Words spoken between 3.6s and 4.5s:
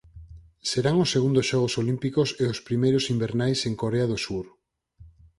en Corea do Sur.